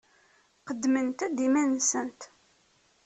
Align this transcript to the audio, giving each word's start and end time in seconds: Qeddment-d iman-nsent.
Qeddment-d 0.67 1.37
iman-nsent. 1.47 2.21